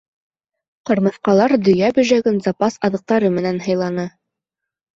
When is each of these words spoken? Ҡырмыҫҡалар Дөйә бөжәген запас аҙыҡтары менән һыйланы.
Ҡырмыҫҡалар 0.89 1.53
Дөйә 1.67 1.91
бөжәген 1.99 2.41
запас 2.47 2.81
аҙыҡтары 2.91 3.33
менән 3.39 3.63
һыйланы. 3.69 4.11